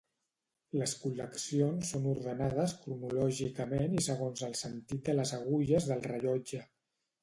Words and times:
Les 0.79 0.95
col·leccions 1.01 1.91
són 1.93 2.09
ordenades 2.13 2.75
cronològicament 2.87 3.97
i 4.01 4.05
segons 4.09 4.47
el 4.51 4.59
sentit 4.67 5.09
de 5.09 5.19
les 5.23 5.39
agulles 5.43 5.91
del 5.95 6.07
rellotge. 6.13 6.69